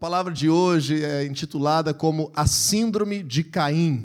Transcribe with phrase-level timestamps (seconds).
[0.00, 4.00] A palavra de hoje é intitulada como A Síndrome de Caim.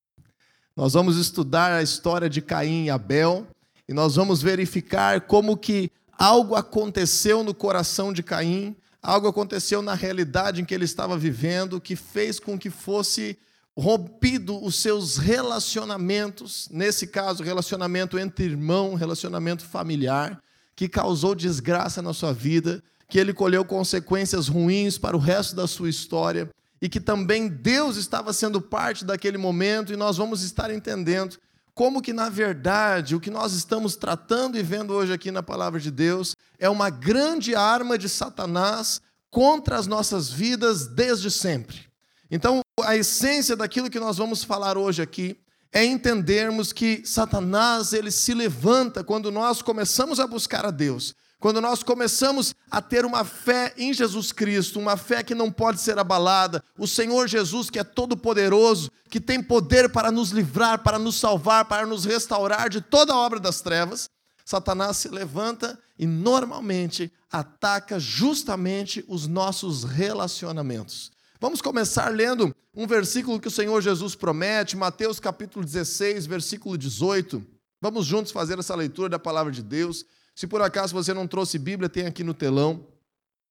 [0.75, 3.47] Nós vamos estudar a história de Caim e Abel
[3.87, 9.93] e nós vamos verificar como que algo aconteceu no coração de Caim, algo aconteceu na
[9.93, 13.39] realidade em que ele estava vivendo, que fez com que fosse
[13.73, 20.43] rompido os seus relacionamentos, nesse caso, relacionamento entre irmão, relacionamento familiar,
[20.75, 25.67] que causou desgraça na sua vida que ele colheu consequências ruins para o resto da
[25.67, 26.49] sua história
[26.81, 31.37] e que também Deus estava sendo parte daquele momento e nós vamos estar entendendo
[31.73, 35.79] como que na verdade o que nós estamos tratando e vendo hoje aqui na palavra
[35.79, 41.85] de Deus é uma grande arma de Satanás contra as nossas vidas desde sempre.
[42.31, 45.37] Então, a essência daquilo que nós vamos falar hoje aqui
[45.73, 51.61] é entendermos que Satanás ele se levanta quando nós começamos a buscar a Deus quando
[51.61, 55.99] nós começamos a ter uma fé em Jesus Cristo, uma fé que não pode ser
[55.99, 61.15] abalada, o Senhor Jesus, que é todo-poderoso, que tem poder para nos livrar, para nos
[61.15, 64.09] salvar, para nos restaurar de toda a obra das trevas,
[64.45, 71.11] Satanás se levanta e normalmente ataca justamente os nossos relacionamentos.
[71.39, 77.43] Vamos começar lendo um versículo que o Senhor Jesus promete, Mateus capítulo 16, versículo 18.
[77.81, 80.05] Vamos juntos fazer essa leitura da palavra de Deus.
[80.35, 82.85] Se por acaso você não trouxe Bíblia, tem aqui no telão.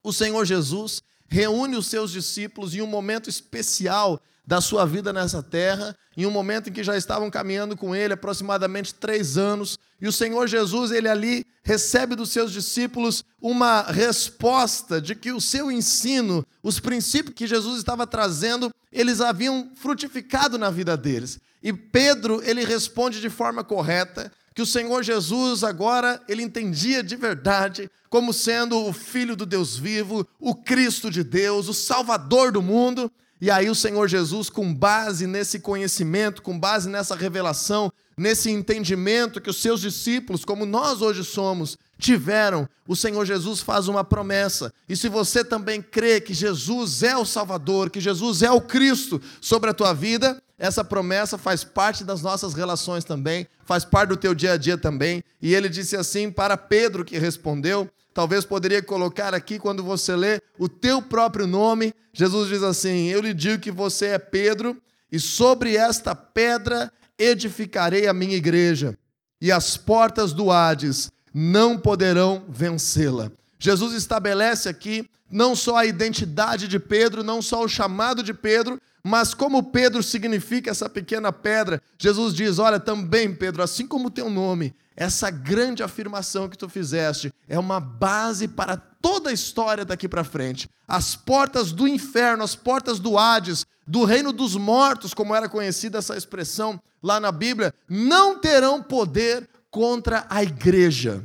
[0.03, 5.43] O Senhor Jesus reúne os seus discípulos em um momento especial da sua vida nessa
[5.43, 10.07] terra, em um momento em que já estavam caminhando com ele aproximadamente três anos, e
[10.07, 15.73] o Senhor Jesus, ele ali recebe dos seus discípulos uma resposta de que o seu
[15.73, 21.41] ensino, os princípios que Jesus estava trazendo, eles haviam frutificado na vida deles.
[21.63, 27.17] E Pedro, ele responde de forma correta, que o Senhor Jesus agora ele entendia de
[27.17, 32.63] verdade como sendo o filho do Deus vivo, o Cristo de Deus, o Salvador do
[32.63, 33.11] mundo.
[33.41, 39.41] E aí o Senhor Jesus, com base nesse conhecimento, com base nessa revelação, nesse entendimento
[39.41, 44.73] que os seus discípulos, como nós hoje somos, tiveram, o Senhor Jesus faz uma promessa.
[44.89, 49.21] E se você também crê que Jesus é o Salvador, que Jesus é o Cristo
[49.41, 54.17] sobre a tua vida, essa promessa faz parte das nossas relações também, faz parte do
[54.17, 55.23] teu dia a dia também.
[55.43, 60.41] E ele disse assim para Pedro, que respondeu, talvez poderia colocar aqui quando você lê
[60.59, 61.93] o teu próprio nome.
[62.13, 64.81] Jesus diz assim: Eu lhe digo que você é Pedro,
[65.11, 68.97] e sobre esta pedra edificarei a minha igreja,
[69.41, 73.31] e as portas do Hades não poderão vencê-la.
[73.59, 78.81] Jesus estabelece aqui não só a identidade de Pedro, não só o chamado de Pedro,
[79.07, 84.11] mas como Pedro significa essa pequena pedra, Jesus diz: Olha, também, Pedro, assim como o
[84.11, 89.85] teu nome, essa grande afirmação que tu fizeste é uma base para toda a história
[89.85, 90.71] daqui para frente.
[90.89, 95.99] As portas do inferno, as portas do Hades, do reino dos mortos, como era conhecida
[95.99, 101.23] essa expressão lá na Bíblia, não terão poder contra a igreja.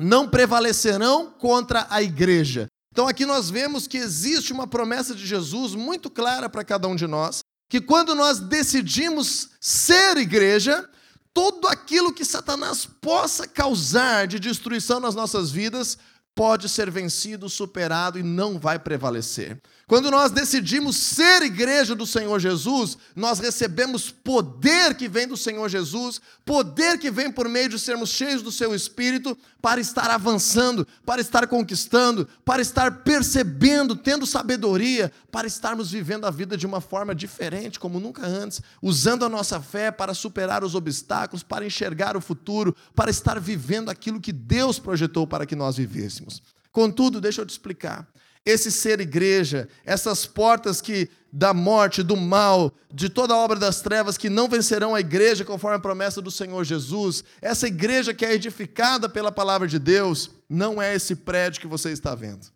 [0.00, 2.68] Não prevalecerão contra a igreja.
[2.92, 6.94] Então aqui nós vemos que existe uma promessa de Jesus muito clara para cada um
[6.94, 10.86] de nós, que quando nós decidimos ser igreja,
[11.32, 15.96] tudo aquilo que Satanás possa causar de destruição nas nossas vidas
[16.34, 19.58] pode ser vencido, superado e não vai prevalecer.
[19.92, 25.68] Quando nós decidimos ser igreja do Senhor Jesus, nós recebemos poder que vem do Senhor
[25.68, 30.88] Jesus, poder que vem por meio de sermos cheios do seu espírito para estar avançando,
[31.04, 36.80] para estar conquistando, para estar percebendo, tendo sabedoria, para estarmos vivendo a vida de uma
[36.80, 42.16] forma diferente, como nunca antes, usando a nossa fé para superar os obstáculos, para enxergar
[42.16, 46.42] o futuro, para estar vivendo aquilo que Deus projetou para que nós vivêssemos.
[46.72, 48.10] Contudo, deixa eu te explicar
[48.44, 53.80] esse ser igreja, essas portas que da morte, do mal, de toda a obra das
[53.80, 58.24] trevas que não vencerão a igreja conforme a promessa do Senhor Jesus, essa igreja que
[58.24, 62.46] é edificada pela palavra de Deus, não é esse prédio que você está vendo.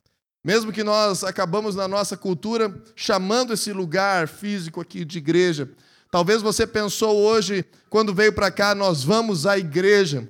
[0.44, 5.70] Mesmo que nós acabamos na nossa cultura chamando esse lugar físico aqui de igreja,
[6.10, 10.28] talvez você pensou hoje, quando veio para cá, nós vamos à igreja.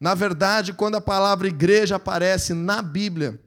[0.00, 3.40] Na verdade, quando a palavra igreja aparece na Bíblia,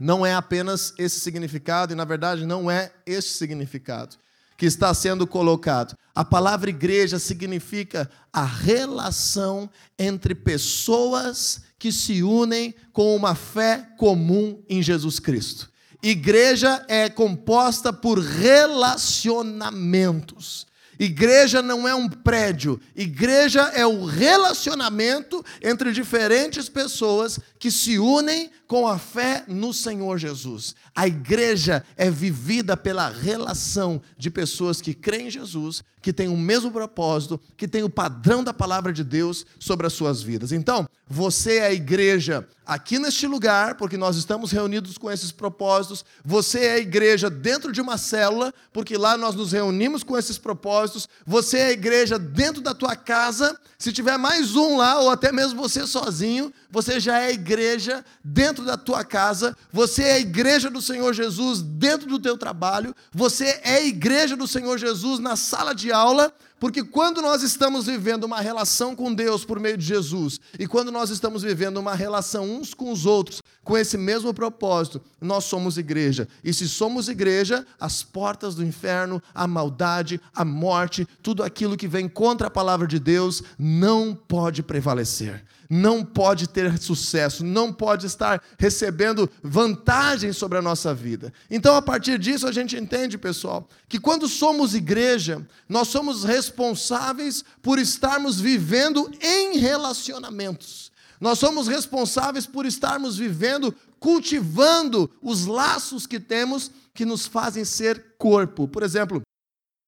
[0.00, 4.16] não é apenas esse significado, e na verdade não é esse significado
[4.56, 5.96] que está sendo colocado.
[6.14, 9.68] A palavra igreja significa a relação
[9.98, 15.72] entre pessoas que se unem com uma fé comum em Jesus Cristo.
[16.02, 20.66] Igreja é composta por relacionamentos.
[21.04, 28.50] Igreja não é um prédio, igreja é o relacionamento entre diferentes pessoas que se unem
[28.66, 30.74] com a fé no Senhor Jesus.
[30.94, 36.36] A igreja é vivida pela relação de pessoas que creem em Jesus, que têm o
[36.36, 40.52] mesmo propósito, que têm o padrão da palavra de Deus sobre as suas vidas.
[40.52, 46.04] Então, você é a igreja aqui neste lugar, porque nós estamos reunidos com esses propósitos.
[46.22, 50.36] Você é a igreja dentro de uma célula, porque lá nós nos reunimos com esses
[50.36, 51.08] propósitos.
[51.26, 53.58] Você é a igreja dentro da tua casa.
[53.78, 58.64] Se tiver mais um lá, ou até mesmo você sozinho, você já é igreja dentro
[58.64, 59.56] da tua casa.
[59.72, 64.36] Você é a igreja do Senhor Jesus dentro do teu trabalho, você é a igreja
[64.36, 69.14] do Senhor Jesus na sala de aula, porque quando nós estamos vivendo uma relação com
[69.14, 73.06] Deus por meio de Jesus, e quando nós estamos vivendo uma relação uns com os
[73.06, 76.26] outros, com esse mesmo propósito, nós somos igreja.
[76.42, 81.86] E se somos igreja, as portas do inferno, a maldade, a morte, tudo aquilo que
[81.86, 85.44] vem contra a palavra de Deus, não pode prevalecer
[85.74, 91.32] não pode ter sucesso, não pode estar recebendo vantagem sobre a nossa vida.
[91.50, 97.44] Então, a partir disso, a gente entende, pessoal, que quando somos igreja, nós somos responsáveis
[97.60, 100.92] por estarmos vivendo em relacionamentos.
[101.20, 108.14] Nós somos responsáveis por estarmos vivendo, cultivando os laços que temos que nos fazem ser
[108.16, 108.68] corpo.
[108.68, 109.22] Por exemplo,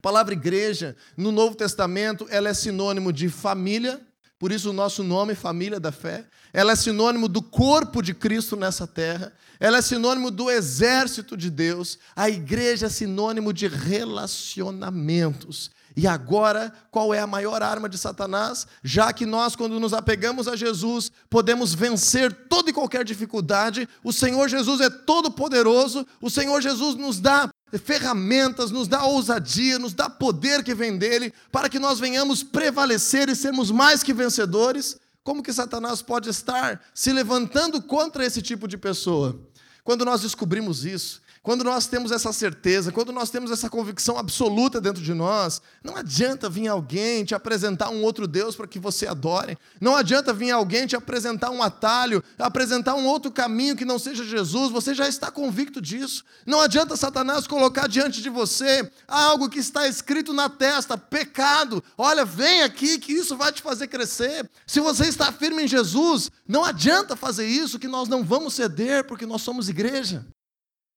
[0.00, 4.04] a palavra igreja no Novo Testamento, ela é sinônimo de família,
[4.38, 8.54] por isso, o nosso nome, Família da Fé, ela é sinônimo do corpo de Cristo
[8.54, 15.70] nessa terra, ela é sinônimo do exército de Deus, a igreja é sinônimo de relacionamentos.
[15.96, 18.66] E agora, qual é a maior arma de Satanás?
[18.84, 24.12] Já que nós, quando nos apegamos a Jesus, podemos vencer toda e qualquer dificuldade, o
[24.12, 27.48] Senhor Jesus é todo poderoso, o Senhor Jesus nos dá
[27.82, 33.28] ferramentas, nos dá ousadia, nos dá poder que vem dele, para que nós venhamos prevalecer
[33.28, 34.98] e sermos mais que vencedores.
[35.24, 39.38] Como que Satanás pode estar se levantando contra esse tipo de pessoa?
[39.82, 44.81] Quando nós descobrimos isso, quando nós temos essa certeza, quando nós temos essa convicção absoluta
[44.81, 49.06] dentro de nós, não adianta vir alguém te apresentar um outro Deus para que você
[49.06, 49.56] adore.
[49.81, 54.25] Não adianta vir alguém te apresentar um atalho, apresentar um outro caminho que não seja
[54.25, 54.72] Jesus.
[54.72, 56.25] Você já está convicto disso.
[56.44, 61.81] Não adianta Satanás colocar diante de você algo que está escrito na testa, pecado.
[61.96, 64.50] Olha, vem aqui que isso vai te fazer crescer.
[64.66, 69.06] Se você está firme em Jesus, não adianta fazer isso que nós não vamos ceder
[69.06, 70.26] porque nós somos igreja.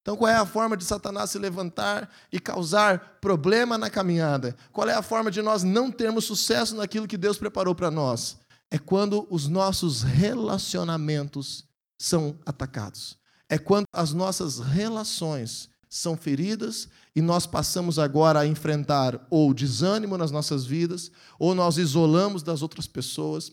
[0.10, 4.56] Então, qual é a forma de Satanás se levantar e causar problema na caminhada?
[4.74, 8.40] Qual é a forma de nós não termos sucesso naquilo que Deus preparou para nós?
[8.72, 11.64] É quando os nossos relacionamentos
[11.96, 13.20] são atacados.
[13.48, 20.18] É quando as nossas relações são feridas e nós passamos agora a enfrentar ou desânimo
[20.18, 23.52] nas nossas vidas, ou nós isolamos das outras pessoas,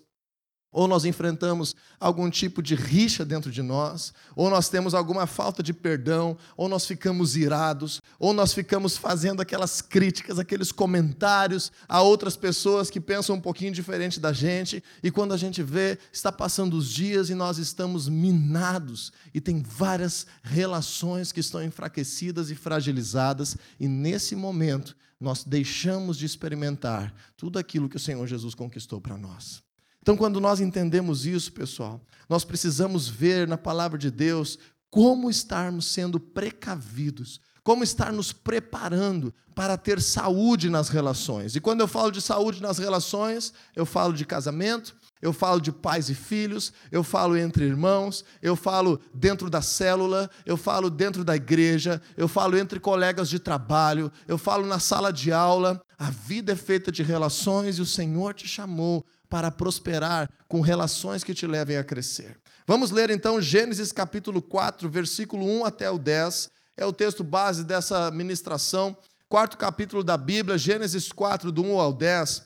[0.73, 5.63] ou nós enfrentamos algum tipo de rixa dentro de nós, ou nós temos alguma falta
[5.63, 12.03] de perdão, ou nós ficamos irados, ou nós ficamos fazendo aquelas críticas, aqueles comentários a
[12.03, 16.31] outras pessoas que pensam um pouquinho diferente da gente, e quando a gente vê, está
[16.31, 22.55] passando os dias e nós estamos minados, e tem várias relações que estão enfraquecidas e
[22.55, 29.01] fragilizadas, e nesse momento nós deixamos de experimentar tudo aquilo que o Senhor Jesus conquistou
[29.01, 29.66] para nós.
[30.07, 34.57] Então, quando nós entendemos isso, pessoal, nós precisamos ver na palavra de Deus
[34.89, 41.57] como estarmos sendo precavidos, como estar nos preparando para ter saúde nas relações.
[41.57, 45.73] E quando eu falo de saúde nas relações, eu falo de casamento, eu falo de
[45.73, 51.25] pais e filhos, eu falo entre irmãos, eu falo dentro da célula, eu falo dentro
[51.25, 55.83] da igreja, eu falo entre colegas de trabalho, eu falo na sala de aula.
[55.99, 61.25] A vida é feita de relações e o Senhor te chamou para prosperar com relações
[61.25, 62.39] que te levem a crescer.
[62.67, 66.51] Vamos ler então Gênesis capítulo 4, versículo 1 até o 10.
[66.77, 68.97] É o texto base dessa ministração.
[69.29, 72.43] Quarto capítulo da Bíblia, Gênesis 4, do 1 ao 10.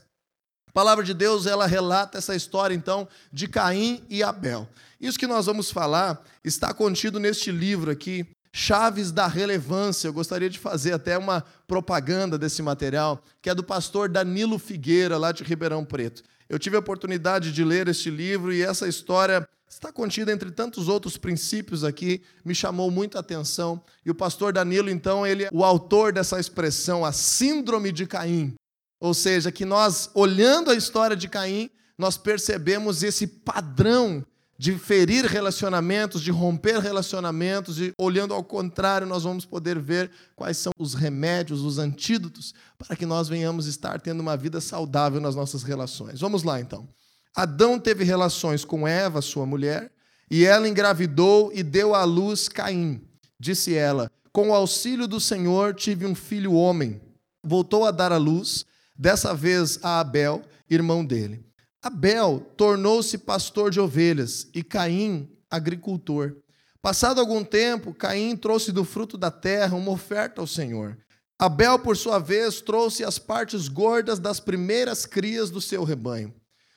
[0.68, 4.68] A palavra de Deus, ela relata essa história então de Caim e Abel.
[5.00, 10.06] Isso que nós vamos falar está contido neste livro aqui, Chaves da Relevância.
[10.06, 15.18] Eu gostaria de fazer até uma propaganda desse material, que é do pastor Danilo Figueira,
[15.18, 16.22] lá de Ribeirão Preto.
[16.50, 20.88] Eu tive a oportunidade de ler este livro e essa história está contida entre tantos
[20.88, 23.80] outros princípios aqui, me chamou muita atenção.
[24.04, 28.56] E o pastor Danilo, então, ele é o autor dessa expressão, a síndrome de Caim.
[28.98, 34.26] Ou seja, que nós, olhando a história de Caim, nós percebemos esse padrão
[34.60, 40.58] de ferir relacionamentos, de romper relacionamentos, e olhando ao contrário, nós vamos poder ver quais
[40.58, 45.34] são os remédios, os antídotos, para que nós venhamos estar tendo uma vida saudável nas
[45.34, 46.20] nossas relações.
[46.20, 46.86] Vamos lá então.
[47.34, 49.90] Adão teve relações com Eva, sua mulher,
[50.30, 53.00] e ela engravidou e deu à luz Caim.
[53.38, 57.00] Disse ela: Com o auxílio do Senhor tive um filho homem.
[57.42, 61.49] Voltou a dar à luz, dessa vez a Abel, irmão dele.
[61.82, 66.36] Abel tornou-se pastor de ovelhas e Caim, agricultor.
[66.82, 70.98] Passado algum tempo, Caim trouxe do fruto da terra uma oferta ao Senhor.
[71.38, 76.34] Abel, por sua vez, trouxe as partes gordas das primeiras crias do seu rebanho.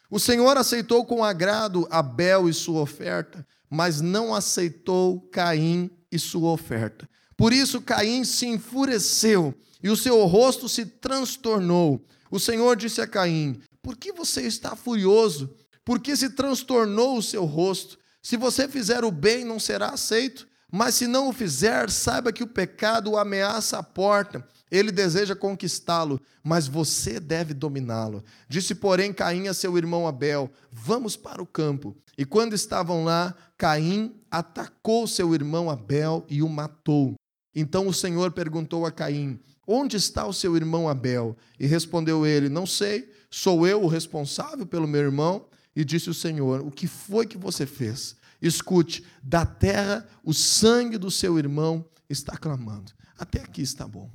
[0.09, 6.51] O Senhor aceitou com agrado Abel e sua oferta, mas não aceitou Caim e sua
[6.51, 7.09] oferta.
[7.35, 9.53] Por isso Caim se enfureceu
[9.83, 12.03] e o seu rosto se transtornou.
[12.31, 15.53] O Senhor disse a Caim: por que você está furioso?
[15.83, 17.97] Por que se transtornou o seu rosto?
[18.21, 20.47] Se você fizer o bem, não será aceito.
[20.71, 24.47] Mas se não o fizer, saiba que o pecado o ameaça à porta.
[24.71, 28.23] Ele deseja conquistá-lo, mas você deve dominá-lo.
[28.47, 31.95] Disse, porém, Caim a seu irmão Abel: Vamos para o campo.
[32.17, 37.15] E quando estavam lá, Caim atacou seu irmão Abel e o matou.
[37.53, 41.37] Então o Senhor perguntou a Caim: Onde está o seu irmão Abel?
[41.59, 45.45] E respondeu ele: Não sei, sou eu o responsável pelo meu irmão?
[45.75, 48.15] E disse o Senhor: O que foi que você fez?
[48.41, 52.91] Escute, da terra o sangue do seu irmão está clamando.
[53.17, 54.11] Até aqui está bom.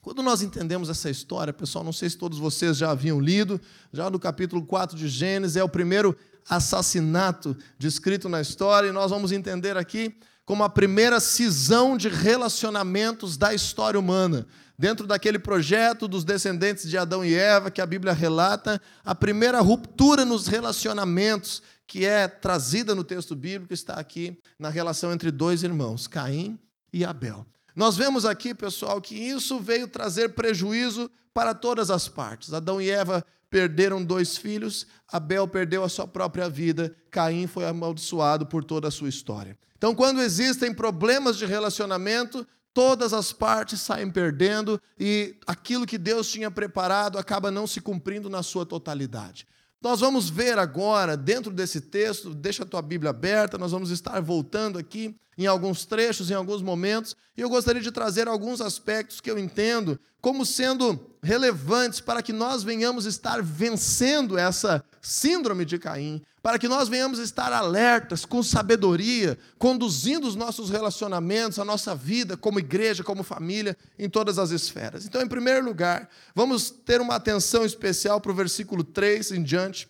[0.00, 3.60] Quando nós entendemos essa história, pessoal, não sei se todos vocês já haviam lido,
[3.92, 6.16] já no capítulo 4 de Gênesis, é o primeiro
[6.48, 10.14] assassinato descrito na história, e nós vamos entender aqui
[10.46, 14.46] como a primeira cisão de relacionamentos da história humana.
[14.78, 19.60] Dentro daquele projeto dos descendentes de Adão e Eva, que a Bíblia relata, a primeira
[19.60, 25.64] ruptura nos relacionamentos que é trazida no texto bíblico está aqui na relação entre dois
[25.64, 26.56] irmãos, Caim
[26.92, 27.44] e Abel.
[27.74, 32.52] Nós vemos aqui, pessoal, que isso veio trazer prejuízo para todas as partes.
[32.52, 38.46] Adão e Eva perderam dois filhos, Abel perdeu a sua própria vida, Caim foi amaldiçoado
[38.46, 39.58] por toda a sua história.
[39.76, 42.46] Então, quando existem problemas de relacionamento,
[42.78, 48.30] todas as partes saem perdendo e aquilo que Deus tinha preparado acaba não se cumprindo
[48.30, 49.48] na sua totalidade.
[49.82, 54.20] Nós vamos ver agora, dentro desse texto, deixa a tua Bíblia aberta, nós vamos estar
[54.20, 59.20] voltando aqui em alguns trechos, em alguns momentos, e eu gostaria de trazer alguns aspectos
[59.20, 65.80] que eu entendo como sendo relevantes para que nós venhamos estar vencendo essa síndrome de
[65.80, 71.94] Caim, para que nós venhamos estar alertas, com sabedoria, conduzindo os nossos relacionamentos, a nossa
[71.94, 75.04] vida como igreja, como família, em todas as esferas.
[75.04, 79.88] Então, em primeiro lugar, vamos ter uma atenção especial para o versículo 3 em diante,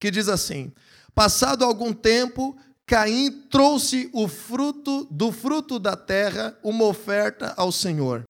[0.00, 0.72] que diz assim:
[1.14, 2.56] Passado algum tempo,
[2.86, 8.22] Caim trouxe o fruto do fruto da terra, uma oferta ao Senhor.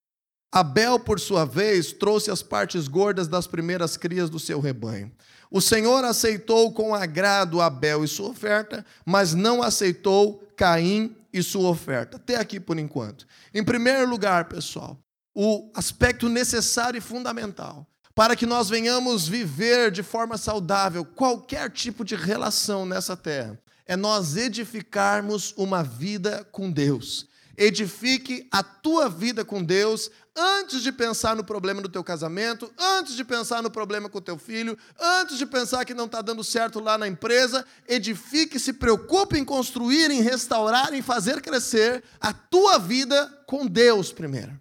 [0.52, 5.12] Abel, por sua vez, trouxe as partes gordas das primeiras crias do seu rebanho.
[5.50, 11.68] O Senhor aceitou com agrado Abel e sua oferta, mas não aceitou Caim e sua
[11.68, 12.16] oferta.
[12.16, 13.26] Até aqui por enquanto.
[13.52, 14.98] Em primeiro lugar, pessoal,
[15.34, 17.86] o aspecto necessário e fundamental
[18.16, 23.94] para que nós venhamos viver de forma saudável qualquer tipo de relação nessa terra é
[23.94, 27.28] nós edificarmos uma vida com Deus.
[27.56, 33.16] Edifique a tua vida com Deus antes de pensar no problema do teu casamento, antes
[33.16, 36.44] de pensar no problema com o teu filho, antes de pensar que não está dando
[36.44, 42.32] certo lá na empresa, edifique, se preocupe em construir, em restaurar, em fazer crescer a
[42.32, 44.60] tua vida com Deus primeiro.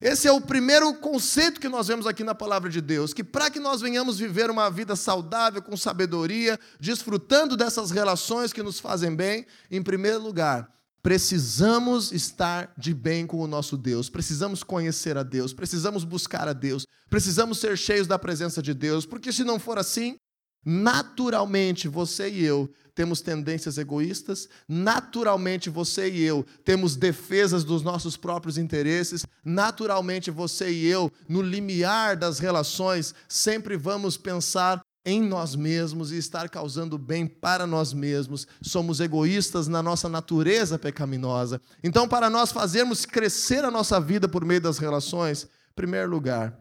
[0.00, 3.50] Esse é o primeiro conceito que nós vemos aqui na palavra de Deus, que para
[3.50, 9.16] que nós venhamos viver uma vida saudável, com sabedoria, desfrutando dessas relações que nos fazem
[9.16, 10.70] bem, em primeiro lugar,
[11.06, 16.52] precisamos estar de bem com o nosso Deus, precisamos conhecer a Deus, precisamos buscar a
[16.52, 20.16] Deus, precisamos ser cheios da presença de Deus, porque se não for assim,
[20.64, 28.16] naturalmente você e eu temos tendências egoístas, naturalmente você e eu temos defesas dos nossos
[28.16, 35.54] próprios interesses, naturalmente você e eu, no limiar das relações, sempre vamos pensar em nós
[35.54, 38.46] mesmos e estar causando bem para nós mesmos.
[38.60, 41.60] Somos egoístas na nossa natureza pecaminosa.
[41.82, 46.58] Então, para nós fazermos crescer a nossa vida por meio das relações, em primeiro lugar,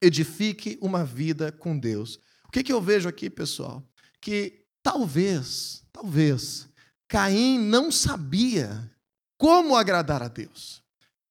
[0.00, 2.20] edifique uma vida com Deus.
[2.46, 3.82] O que, que eu vejo aqui, pessoal?
[4.20, 6.68] Que Talvez, talvez,
[7.06, 8.90] Caim não sabia
[9.38, 10.81] como agradar a Deus.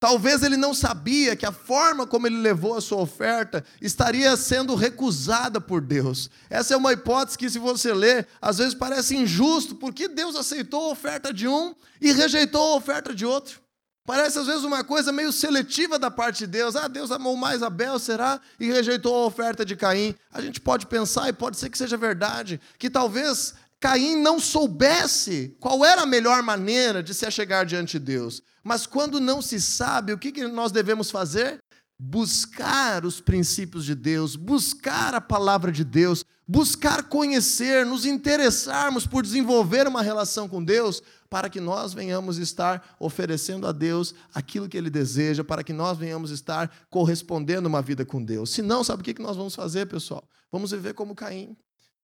[0.01, 4.73] Talvez ele não sabia que a forma como ele levou a sua oferta estaria sendo
[4.73, 6.27] recusada por Deus.
[6.49, 10.85] Essa é uma hipótese que, se você ler, às vezes parece injusto, porque Deus aceitou
[10.85, 13.61] a oferta de um e rejeitou a oferta de outro.
[14.03, 16.75] Parece às vezes uma coisa meio seletiva da parte de Deus.
[16.75, 18.41] Ah, Deus amou mais Abel, será?
[18.59, 20.15] E rejeitou a oferta de Caim.
[20.33, 25.57] A gente pode pensar, e pode ser que seja verdade, que talvez Caim não soubesse
[25.59, 28.43] qual era a melhor maneira de se achegar diante de Deus.
[28.63, 31.57] Mas quando não se sabe, o que nós devemos fazer?
[31.99, 39.23] Buscar os princípios de Deus, buscar a palavra de Deus, buscar conhecer, nos interessarmos por
[39.23, 44.77] desenvolver uma relação com Deus, para que nós venhamos estar oferecendo a Deus aquilo que
[44.77, 48.51] Ele deseja, para que nós venhamos estar correspondendo uma vida com Deus.
[48.51, 50.23] Se não, sabe o que nós vamos fazer, pessoal?
[50.51, 51.57] Vamos viver como Caim.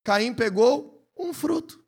[0.04, 1.84] Caim pegou um fruto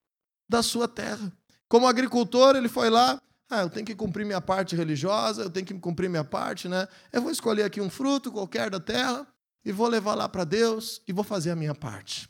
[0.49, 1.31] da sua terra.
[1.67, 5.65] Como agricultor, ele foi lá, ah, eu tenho que cumprir minha parte religiosa, eu tenho
[5.65, 6.87] que cumprir minha parte, né?
[7.11, 9.27] Eu vou escolher aqui um fruto qualquer da terra
[9.63, 12.29] e vou levar lá para Deus e vou fazer a minha parte.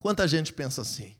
[0.00, 1.16] Quanta gente pensa assim?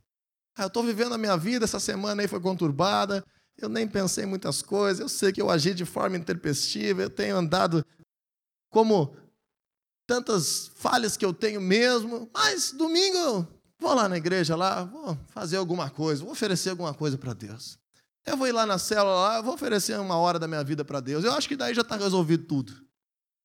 [0.57, 3.25] Ah, eu estou vivendo a minha vida, essa semana aí foi conturbada,
[3.57, 7.11] eu nem pensei em muitas coisas, eu sei que eu agi de forma intempestiva, eu
[7.11, 7.85] tenho andado
[8.71, 9.17] como
[10.07, 13.47] tantas falhas que eu tenho mesmo, mas domingo
[13.83, 17.79] vou lá na igreja lá, vou fazer alguma coisa, vou oferecer alguma coisa para Deus.
[18.25, 21.01] Eu vou ir lá na célula, lá, vou oferecer uma hora da minha vida para
[21.01, 21.25] Deus.
[21.25, 22.73] Eu acho que daí já está resolvido tudo.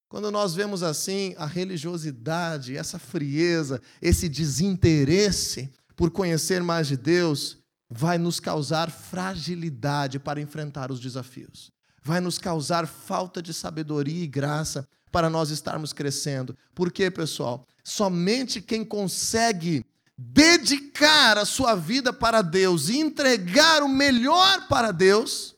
[0.08, 7.58] Quando nós vemos assim a religiosidade, essa frieza, esse desinteresse por conhecer mais de Deus,
[7.90, 11.72] vai nos causar fragilidade para enfrentar os desafios.
[12.04, 16.56] Vai nos causar falta de sabedoria e graça para nós estarmos crescendo.
[16.76, 17.66] Por quê, pessoal?
[17.84, 19.84] Somente quem consegue
[20.18, 25.56] dedicar a sua vida para Deus e entregar o melhor para Deus,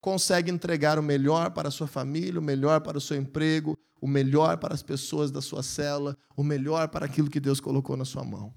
[0.00, 4.08] consegue entregar o melhor para a sua família, o melhor para o seu emprego, o
[4.08, 8.04] melhor para as pessoas da sua cela, o melhor para aquilo que Deus colocou na
[8.04, 8.52] sua mão.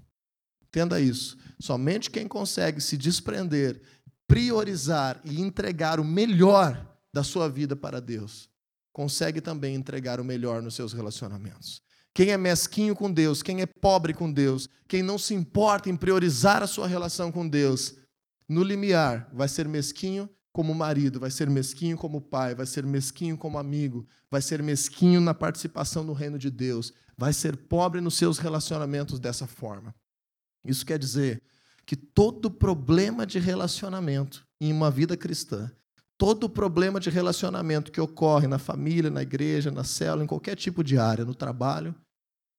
[0.63, 1.38] Entenda isso.
[1.60, 3.81] Somente quem consegue se desprender,
[4.27, 8.50] priorizar e entregar o melhor da sua vida para Deus,
[8.91, 11.83] consegue também entregar o melhor nos seus relacionamentos.
[12.13, 15.96] Quem é mesquinho com Deus, quem é pobre com Deus, quem não se importa em
[15.96, 17.96] priorizar a sua relação com Deus,
[18.48, 23.36] no limiar vai ser mesquinho como marido, vai ser mesquinho como pai, vai ser mesquinho
[23.36, 28.15] como amigo, vai ser mesquinho na participação no reino de Deus, vai ser pobre nos
[28.15, 29.96] seus relacionamentos dessa forma.
[30.64, 31.42] Isso quer dizer
[31.85, 35.72] que todo problema de relacionamento em uma vida cristã,
[36.18, 40.84] todo problema de relacionamento que ocorre na família, na igreja, na célula, em qualquer tipo
[40.84, 41.96] de área, no trabalho,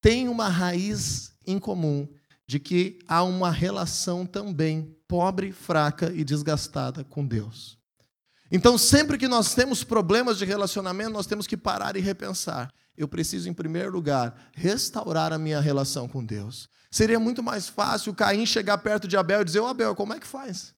[0.01, 2.09] tem uma raiz em comum
[2.47, 7.79] de que há uma relação também pobre, fraca e desgastada com Deus.
[8.51, 12.71] Então, sempre que nós temos problemas de relacionamento, nós temos que parar e repensar.
[12.97, 16.69] Eu preciso, em primeiro lugar, restaurar a minha relação com Deus.
[16.91, 20.21] Seria muito mais fácil Caim chegar perto de Abel e dizer: Ô Abel, como é
[20.21, 20.73] que faz?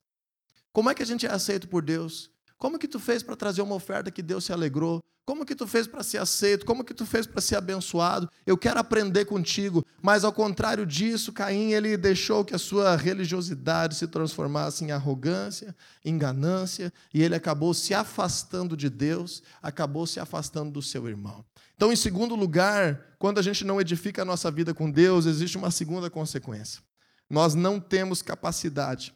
[0.71, 2.31] Como é que a gente é aceito por Deus?
[2.57, 5.03] Como que tu fez para trazer uma oferta que Deus se alegrou?
[5.27, 6.65] Como que tu fez para ser aceito?
[6.65, 8.29] Como que tu fez para ser abençoado?
[8.45, 9.85] Eu quero aprender contigo.
[10.01, 15.75] Mas ao contrário disso, Caim ele deixou que a sua religiosidade se transformasse em arrogância,
[16.05, 21.43] em ganância, e ele acabou se afastando de Deus, acabou se afastando do seu irmão.
[21.75, 25.57] Então, em segundo lugar, quando a gente não edifica a nossa vida com Deus, existe
[25.57, 26.81] uma segunda consequência.
[27.29, 29.13] Nós não temos capacidade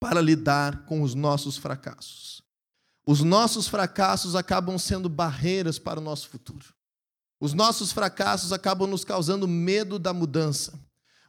[0.00, 2.42] para lidar com os nossos fracassos.
[3.06, 6.74] Os nossos fracassos acabam sendo barreiras para o nosso futuro.
[7.40, 10.78] Os nossos fracassos acabam nos causando medo da mudança.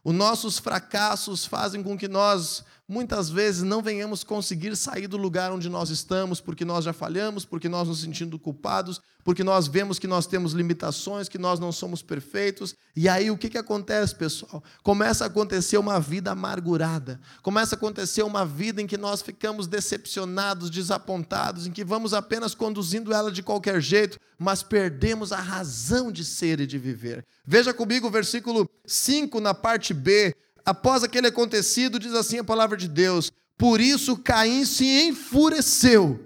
[0.04, 5.52] Os nossos fracassos fazem com que nós muitas vezes não venhamos conseguir sair do lugar
[5.52, 9.96] onde nós estamos, porque nós já falhamos, porque nós nos sentimos culpados, porque nós vemos
[9.96, 12.74] que nós temos limitações, que nós não somos perfeitos.
[12.96, 14.60] E aí o que, que acontece, pessoal?
[14.82, 19.68] Começa a acontecer uma vida amargurada, começa a acontecer uma vida em que nós ficamos
[19.68, 26.10] decepcionados, desapontados, em que vamos apenas conduzindo ela de qualquer jeito, mas perdemos a razão
[26.10, 27.24] de ser e de viver.
[27.46, 32.76] Veja comigo o versículo 5 na parte B após aquele acontecido, diz assim a palavra
[32.76, 36.20] de Deus: Por isso Caim se enfureceu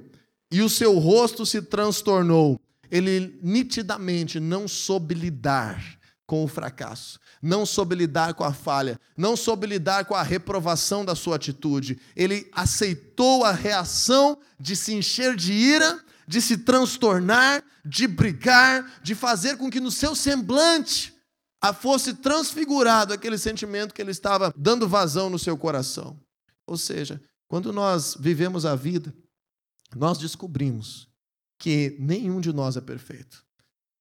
[0.51, 2.61] e o seu rosto se transtornou.
[2.91, 5.83] Ele nitidamente não soube lidar
[6.27, 11.05] com o fracasso, não soube lidar com a falha, não soube lidar com a reprovação
[11.05, 11.99] da sua atitude.
[12.15, 19.15] Ele aceitou a reação de se encher de ira, de se transtornar, de brigar, de
[19.15, 21.14] fazer com que no seu semblante
[21.73, 26.19] fosse transfigurado aquele sentimento que ele estava dando vazão no seu coração.
[26.67, 29.15] Ou seja, quando nós vivemos a vida,
[29.95, 31.09] nós descobrimos
[31.59, 33.45] que nenhum de nós é perfeito.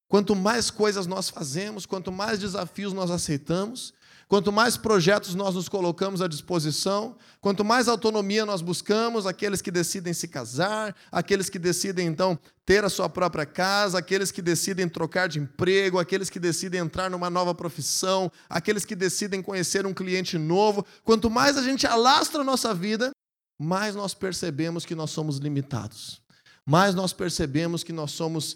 [0.08, 3.93] Quanto mais coisas nós fazemos, quanto mais desafios nós aceitamos,
[4.27, 9.71] quanto mais projetos nós nos colocamos à disposição, quanto mais autonomia nós buscamos, aqueles que
[9.71, 14.88] decidem se casar, aqueles que decidem então ter a sua própria casa, aqueles que decidem
[14.88, 19.93] trocar de emprego, aqueles que decidem entrar numa nova profissão, aqueles que decidem conhecer um
[19.93, 23.12] cliente novo, quanto mais a gente alastra a nossa vida,
[23.59, 26.21] mais nós percebemos que nós somos limitados.
[26.65, 28.55] Mais nós percebemos que nós somos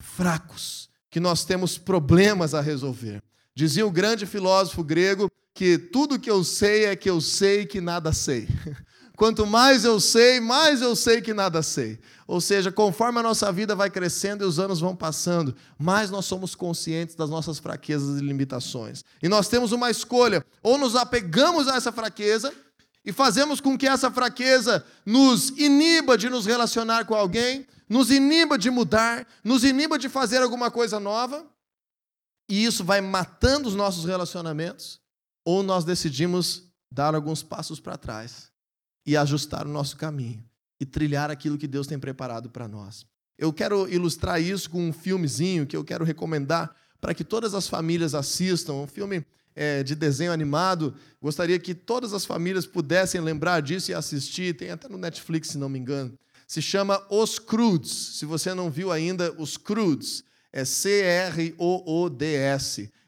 [0.00, 3.22] fracos, que nós temos problemas a resolver.
[3.54, 7.80] Dizia o grande filósofo grego que tudo que eu sei é que eu sei que
[7.80, 8.48] nada sei.
[9.16, 12.00] Quanto mais eu sei, mais eu sei que nada sei.
[12.26, 16.24] Ou seja, conforme a nossa vida vai crescendo e os anos vão passando, mais nós
[16.24, 19.04] somos conscientes das nossas fraquezas e limitações.
[19.22, 22.52] E nós temos uma escolha: ou nos apegamos a essa fraqueza
[23.04, 28.58] e fazemos com que essa fraqueza nos iniba de nos relacionar com alguém, nos iniba
[28.58, 31.46] de mudar, nos iniba de fazer alguma coisa nova,
[32.48, 35.00] e isso vai matando os nossos relacionamentos,
[35.44, 38.50] ou nós decidimos dar alguns passos para trás
[39.06, 40.44] e ajustar o nosso caminho
[40.80, 43.06] e trilhar aquilo que Deus tem preparado para nós.
[43.36, 47.68] Eu quero ilustrar isso com um filmezinho que eu quero recomendar para que todas as
[47.68, 50.94] famílias assistam, um filme é, de desenho animado.
[51.20, 54.56] Gostaria que todas as famílias pudessem lembrar disso e assistir.
[54.56, 56.16] Tem até no Netflix, se não me engano.
[56.46, 58.18] Se chama Os Crudes.
[58.18, 60.24] Se você não viu ainda, Os Crudes.
[60.54, 61.58] É C-R-O-O-D-S.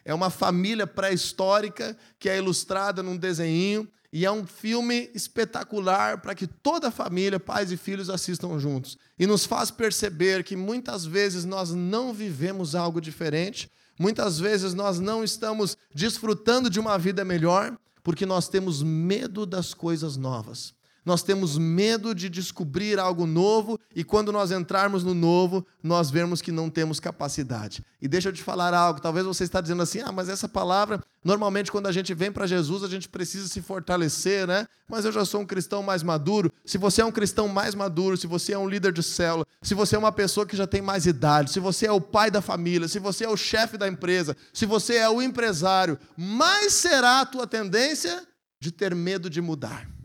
[0.04, 6.34] É uma família pré-histórica que é ilustrada num desenho e é um filme espetacular para
[6.34, 8.98] que toda a família, pais e filhos, assistam juntos.
[9.18, 15.00] E nos faz perceber que muitas vezes nós não vivemos algo diferente, Muitas vezes nós
[15.00, 20.75] não estamos desfrutando de uma vida melhor porque nós temos medo das coisas novas
[21.06, 26.42] nós temos medo de descobrir algo novo e quando nós entrarmos no novo, nós vemos
[26.42, 27.84] que não temos capacidade.
[28.02, 31.00] E deixa eu te falar algo, talvez você está dizendo assim: "Ah, mas essa palavra,
[31.24, 34.66] normalmente quando a gente vem para Jesus, a gente precisa se fortalecer, né?
[34.88, 36.52] Mas eu já sou um cristão mais maduro".
[36.64, 39.74] Se você é um cristão mais maduro, se você é um líder de célula, se
[39.74, 42.42] você é uma pessoa que já tem mais idade, se você é o pai da
[42.42, 47.20] família, se você é o chefe da empresa, se você é o empresário, mais será
[47.20, 48.26] a tua tendência
[48.58, 49.95] de ter medo de mudar.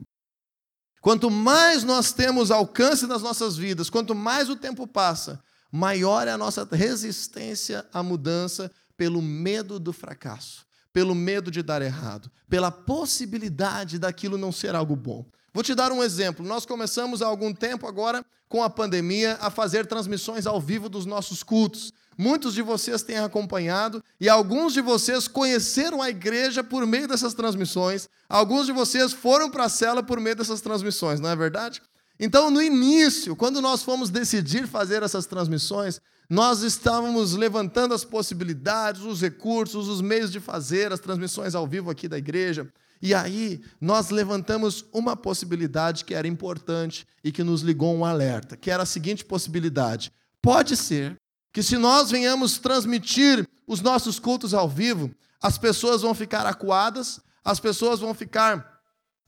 [1.01, 6.31] Quanto mais nós temos alcance nas nossas vidas, quanto mais o tempo passa, maior é
[6.31, 12.69] a nossa resistência à mudança pelo medo do fracasso, pelo medo de dar errado, pela
[12.69, 15.25] possibilidade daquilo não ser algo bom.
[15.51, 16.45] Vou te dar um exemplo.
[16.45, 21.07] Nós começamos há algum tempo agora, com a pandemia, a fazer transmissões ao vivo dos
[21.07, 21.91] nossos cultos.
[22.21, 27.33] Muitos de vocês têm acompanhado e alguns de vocês conheceram a igreja por meio dessas
[27.33, 28.07] transmissões.
[28.29, 31.81] Alguns de vocês foram para a cela por meio dessas transmissões, não é verdade?
[32.19, 39.01] Então, no início, quando nós fomos decidir fazer essas transmissões, nós estávamos levantando as possibilidades,
[39.01, 42.71] os recursos, os meios de fazer as transmissões ao vivo aqui da igreja.
[43.01, 48.55] E aí, nós levantamos uma possibilidade que era importante e que nos ligou um alerta,
[48.55, 51.19] que era a seguinte possibilidade: pode ser
[51.51, 55.11] que se nós venhamos transmitir os nossos cultos ao vivo,
[55.41, 58.79] as pessoas vão ficar acuadas, as pessoas vão ficar,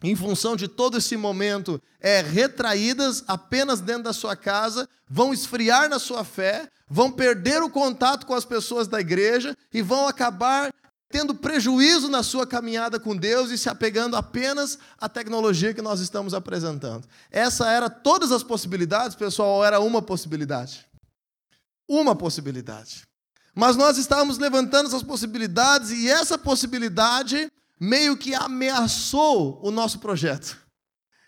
[0.02, 5.90] em função de todo esse momento, é, retraídas apenas dentro da sua casa, vão esfriar
[5.90, 10.72] na sua fé, vão perder o contato com as pessoas da igreja e vão acabar
[11.10, 16.00] tendo prejuízo na sua caminhada com Deus e se apegando apenas à tecnologia que nós
[16.00, 17.08] estamos apresentando.
[17.32, 20.86] Essa era todas as possibilidades, pessoal, ou era uma possibilidade?
[21.88, 23.04] Uma possibilidade.
[23.56, 30.58] Mas nós estávamos levantando essas possibilidades e essa possibilidade meio que ameaçou o nosso projeto.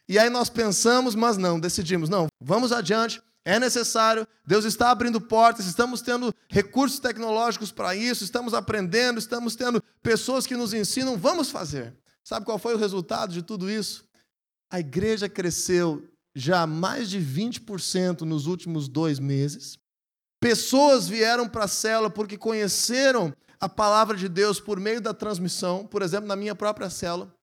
[0.08, 5.22] E aí nós pensamos, mas não, decidimos, não, vamos adiante, é necessário, Deus está abrindo
[5.22, 11.18] portas, estamos tendo recursos tecnológicos para isso, estamos aprendendo, estamos tendo pessoas que nos ensinam,
[11.18, 11.96] vamos fazer.
[12.24, 14.04] Sabe qual foi o resultado de tudo isso?
[14.72, 19.78] A igreja cresceu já mais de 20% nos últimos dois meses.
[20.46, 25.88] Pessoas vieram para a célula porque conheceram a palavra de Deus por meio da transmissão.
[25.88, 27.34] Por exemplo, na minha própria célula,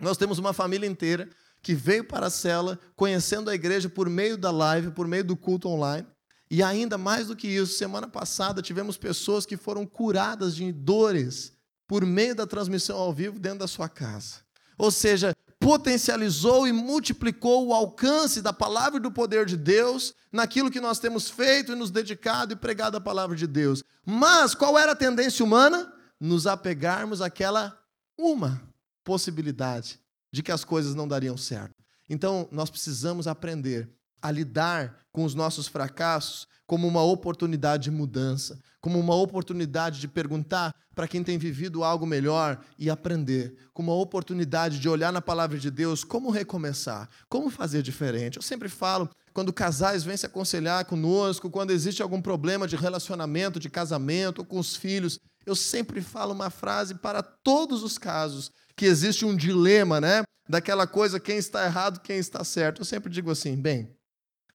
[0.00, 1.28] nós temos uma família inteira
[1.60, 5.36] que veio para a célula conhecendo a igreja por meio da live, por meio do
[5.36, 6.06] culto online.
[6.50, 11.52] E ainda mais do que isso, semana passada tivemos pessoas que foram curadas de dores
[11.86, 14.36] por meio da transmissão ao vivo dentro da sua casa.
[14.78, 15.36] Ou seja,
[15.70, 20.98] potencializou e multiplicou o alcance da palavra e do poder de Deus naquilo que nós
[20.98, 23.84] temos feito e nos dedicado e pregado a palavra de Deus.
[24.04, 25.92] Mas qual era a tendência humana?
[26.18, 27.80] Nos apegarmos àquela
[28.18, 28.60] uma
[29.04, 30.00] possibilidade
[30.32, 31.76] de que as coisas não dariam certo.
[32.08, 33.88] Então, nós precisamos aprender
[34.22, 40.06] a lidar com os nossos fracassos como uma oportunidade de mudança, como uma oportunidade de
[40.06, 45.20] perguntar para quem tem vivido algo melhor e aprender, como uma oportunidade de olhar na
[45.20, 48.36] palavra de Deus como recomeçar, como fazer diferente.
[48.36, 53.58] Eu sempre falo, quando casais vêm se aconselhar conosco, quando existe algum problema de relacionamento,
[53.58, 58.50] de casamento, ou com os filhos, eu sempre falo uma frase para todos os casos
[58.76, 60.22] que existe um dilema, né?
[60.48, 62.82] Daquela coisa, quem está errado, quem está certo.
[62.82, 63.94] Eu sempre digo assim, bem,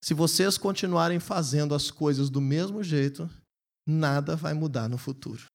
[0.06, 3.28] se vocês continuarem fazendo as coisas do mesmo jeito,
[3.88, 5.46] nada vai mudar no futuro.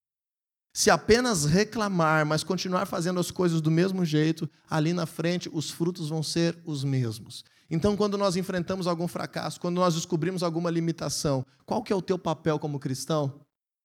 [0.75, 5.69] Se apenas reclamar, mas continuar fazendo as coisas do mesmo jeito, ali na frente os
[5.69, 7.45] frutos vão ser os mesmos.
[7.69, 12.01] Então, quando nós enfrentamos algum fracasso, quando nós descobrimos alguma limitação, qual que é o
[12.01, 13.39] teu papel como cristão?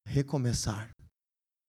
[0.05, 0.91] Recomeçar.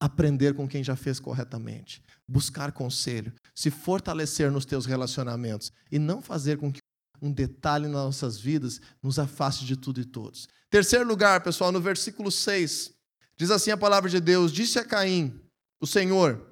[0.01, 6.19] Aprender com quem já fez corretamente, buscar conselho, se fortalecer nos teus relacionamentos e não
[6.19, 6.79] fazer com que
[7.21, 10.47] um detalhe nas nossas vidas nos afaste de tudo e todos.
[10.69, 12.91] Terceiro lugar, pessoal, no versículo 6,
[13.35, 15.39] diz assim a palavra de Deus: Disse a Caim,
[15.79, 16.45] o Senhor,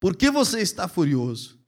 [0.00, 1.58] por que você está furioso?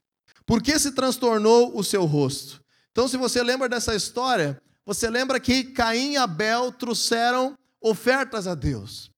[0.45, 2.63] Por que se transtornou o seu rosto?
[2.91, 8.55] Então, se você lembra dessa história, você lembra que Caim e Abel trouxeram ofertas a
[8.55, 9.11] Deus.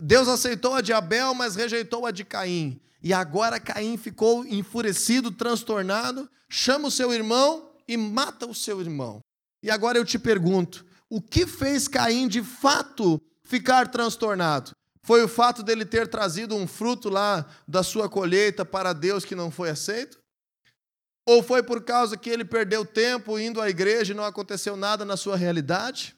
[0.00, 2.80] Deus aceitou a de Abel, mas rejeitou a de Caim.
[3.02, 9.20] E agora Caim ficou enfurecido, transtornado, chama o seu irmão e mata o seu irmão.
[9.62, 14.72] E agora eu te pergunto: o que fez Caim de fato ficar transtornado?
[15.02, 19.36] Foi o fato dele ter trazido um fruto lá da sua colheita para Deus que
[19.36, 20.18] não foi aceito?
[21.24, 25.04] Ou foi por causa que ele perdeu tempo indo à igreja e não aconteceu nada
[25.04, 26.16] na sua realidade?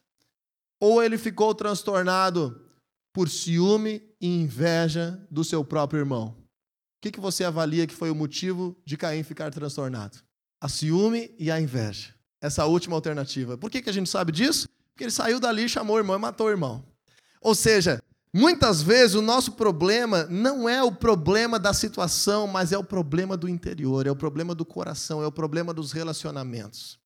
[0.80, 2.64] Ou ele ficou transtornado
[3.12, 6.36] por ciúme e inveja do seu próprio irmão?
[6.98, 10.18] O que, você avalia que foi o motivo de Caim ficar transtornado?
[10.60, 12.14] A ciúme e a inveja.
[12.40, 13.58] Essa última alternativa.
[13.58, 14.68] Por que, que a gente sabe disso?
[14.92, 16.84] Porque ele saiu dali, chamou o irmão e matou o irmão.
[17.40, 22.78] Ou seja, muitas vezes o nosso problema não é o problema da situação, mas é
[22.78, 26.98] o problema do interior, é o problema do coração, é o problema dos relacionamentos.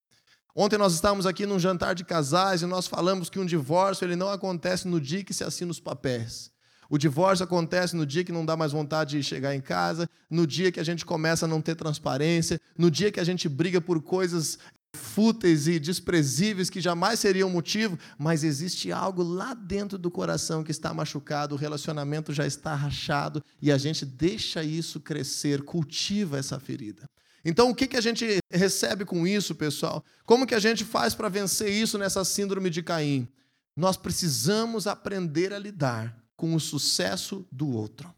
[0.54, 4.16] Ontem nós estávamos aqui num jantar de casais e nós falamos que um divórcio ele
[4.16, 6.51] não acontece no dia que se assina os papéis.
[6.92, 10.46] O divórcio acontece no dia que não dá mais vontade de chegar em casa, no
[10.46, 13.80] dia que a gente começa a não ter transparência, no dia que a gente briga
[13.80, 14.58] por coisas
[14.94, 20.70] fúteis e desprezíveis que jamais seriam motivo, mas existe algo lá dentro do coração que
[20.70, 26.60] está machucado, o relacionamento já está rachado e a gente deixa isso crescer, cultiva essa
[26.60, 27.08] ferida.
[27.42, 30.04] Então, o que, que a gente recebe com isso, pessoal?
[30.26, 33.26] Como que a gente faz para vencer isso nessa síndrome de Caim?
[33.74, 38.12] Nós precisamos aprender a lidar com o sucesso do outro.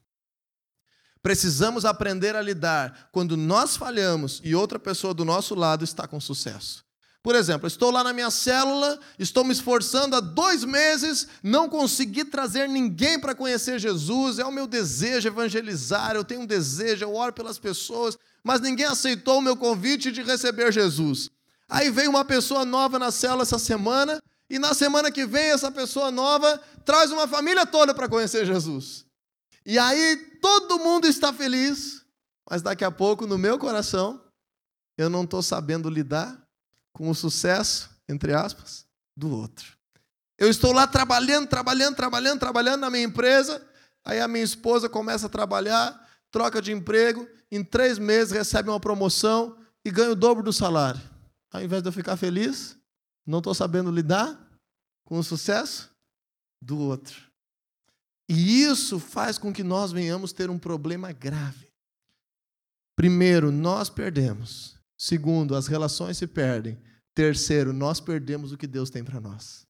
[1.23, 6.19] Precisamos aprender a lidar quando nós falhamos e outra pessoa do nosso lado está com
[6.19, 6.83] sucesso.
[7.23, 12.25] Por exemplo, estou lá na minha célula, estou me esforçando há dois meses, não consegui
[12.25, 17.15] trazer ninguém para conhecer Jesus, é o meu desejo evangelizar, eu tenho um desejo, eu
[17.15, 21.29] oro pelas pessoas, mas ninguém aceitou o meu convite de receber Jesus.
[21.69, 24.19] Aí veio uma pessoa nova na célula essa semana,
[24.55, 29.05] e na semana que vem essa pessoa nova traz uma família toda para conhecer Jesus.
[29.67, 32.05] E aí todo mundo está feliz,
[32.49, 34.23] mas daqui a pouco no meu coração
[34.97, 36.41] eu não estou sabendo lidar
[36.93, 38.87] com o sucesso, entre aspas,
[39.17, 39.77] do outro.
[40.39, 43.61] Eu estou lá trabalhando, trabalhando, trabalhando, trabalhando na minha empresa,
[44.05, 48.79] aí a minha esposa começa a trabalhar, troca de emprego, em três meses recebe uma
[48.79, 51.01] promoção e ganha o dobro do salário.
[51.53, 52.79] Ao invés de eu ficar feliz,
[53.27, 54.44] não estou sabendo lidar
[55.05, 55.91] com o sucesso
[56.61, 57.31] do outro.
[58.29, 61.69] E isso faz com que nós venhamos ter um problema grave.
[62.97, 64.77] Primeiro, nós perdemos.
[64.97, 66.81] Segundo, as relações se perdem.
[67.15, 69.67] Terceiro, nós perdemos o que Deus tem para nós.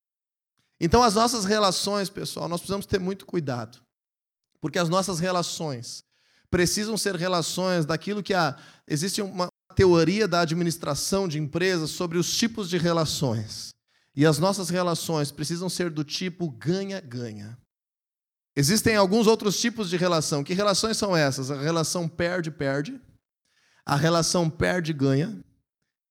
[0.80, 3.78] Então, as nossas relações, pessoal, nós precisamos ter muito cuidado.
[4.60, 6.04] Porque as nossas relações
[6.50, 12.36] precisam ser relações daquilo que a, existe uma, teoria da administração de empresas sobre os
[12.36, 13.73] tipos de relações.
[14.16, 17.58] E as nossas relações precisam ser do tipo ganha-ganha.
[18.56, 20.44] Existem alguns outros tipos de relação.
[20.44, 21.50] Que relações são essas?
[21.50, 23.00] A relação perde-perde,
[23.84, 25.42] a relação perde-ganha,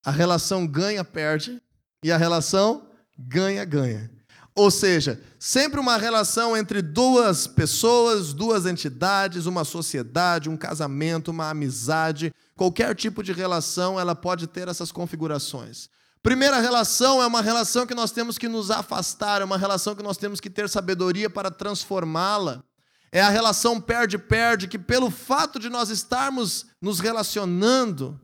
[0.06, 1.62] a relação ganha-perde
[2.04, 4.12] e a relação ganha-ganha.
[4.56, 11.50] Ou seja, sempre uma relação entre duas pessoas, duas entidades, uma sociedade, um casamento, uma
[11.50, 15.90] amizade, qualquer tipo de relação, ela pode ter essas configurações.
[16.24, 20.02] Primeira relação é uma relação que nós temos que nos afastar, é uma relação que
[20.02, 22.64] nós temos que ter sabedoria para transformá-la.
[23.12, 28.18] É a relação perde-perde, que pelo fato de nós estarmos nos relacionando,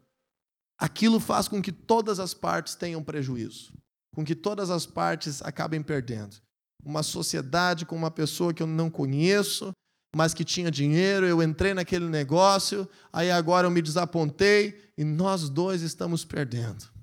[0.79, 3.73] aquilo faz com que todas as partes tenham prejuízo.
[4.15, 6.37] com que todas as partes acabem perdendo.
[6.83, 9.71] Uma sociedade com uma pessoa que eu não conheço,
[10.15, 15.47] mas que tinha dinheiro, eu entrei naquele negócio, aí agora eu me desapontei e nós
[15.47, 16.98] dois estamos perdendo.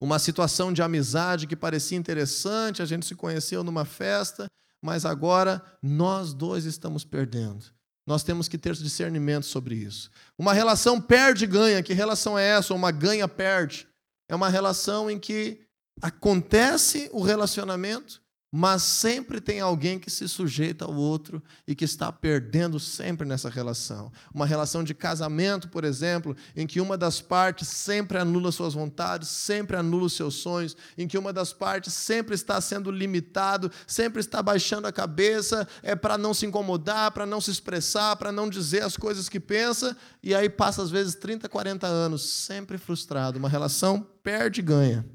[0.00, 4.46] Uma situação de amizade que parecia interessante, a gente se conheceu numa festa,
[4.82, 7.66] mas agora nós dois estamos perdendo.
[8.06, 10.10] Nós temos que ter discernimento sobre isso.
[10.38, 12.74] Uma relação perde-ganha, que relação é essa?
[12.74, 13.86] Uma ganha-perde.
[14.28, 15.60] É uma relação em que
[16.00, 22.10] acontece o relacionamento, mas sempre tem alguém que se sujeita ao outro e que está
[22.10, 24.10] perdendo sempre nessa relação.
[24.34, 29.28] Uma relação de casamento, por exemplo, em que uma das partes sempre anula suas vontades,
[29.28, 34.20] sempre anula os seus sonhos, em que uma das partes sempre está sendo limitado, sempre
[34.20, 38.50] está baixando a cabeça, é para não se incomodar, para não se expressar, para não
[38.50, 43.38] dizer as coisas que pensa, e aí passa às vezes 30, 40 anos sempre frustrado.
[43.38, 45.06] Uma relação perde e ganha.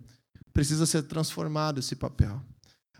[0.54, 2.41] Precisa ser transformado esse papel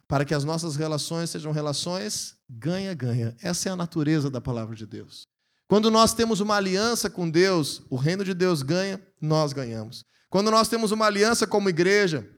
[0.08, 3.36] para que as nossas relações sejam relações ganha-ganha.
[3.42, 5.28] Essa é a natureza da palavra de Deus.
[5.68, 10.06] Quando nós temos uma aliança com Deus, o reino de Deus ganha, nós ganhamos.
[10.30, 12.30] Quando nós temos uma aliança como igreja,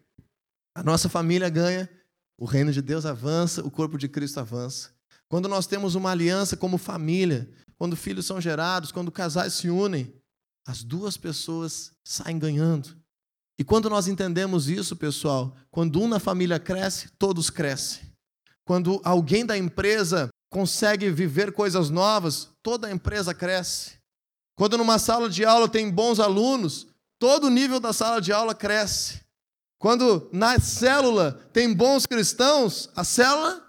[0.73, 1.89] a nossa família ganha,
[2.37, 4.91] o reino de Deus avança, o corpo de Cristo avança.
[5.27, 10.13] Quando nós temos uma aliança como família, quando filhos são gerados, quando casais se unem,
[10.65, 12.95] as duas pessoas saem ganhando.
[13.59, 18.03] E quando nós entendemos isso, pessoal, quando um na família cresce, todos crescem.
[18.63, 23.97] Quando alguém da empresa consegue viver coisas novas, toda a empresa cresce.
[24.55, 26.87] Quando numa sala de aula tem bons alunos,
[27.19, 29.21] todo o nível da sala de aula cresce.
[29.79, 33.63] Quando na célula tem bons cristãos, a célula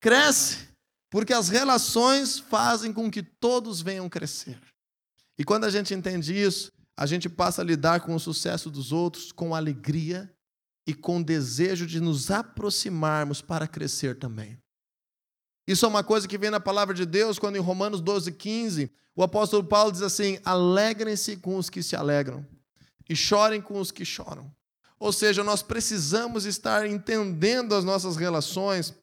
[0.00, 0.68] cresce,
[1.10, 4.58] porque as relações fazem com que todos venham crescer.
[5.38, 8.92] E quando a gente entende isso, a gente passa a lidar com o sucesso dos
[8.92, 10.30] outros com alegria
[10.86, 14.58] e com desejo de nos aproximarmos para crescer também.
[15.66, 18.92] Isso é uma coisa que vem na palavra de Deus, quando em Romanos 12, 15,
[19.16, 22.46] o apóstolo Paulo diz assim: alegrem-se com os que se alegram
[23.08, 24.54] e chorem com os que choram.
[24.98, 28.94] Ou seja, nós precisamos estar entendendo as nossas relações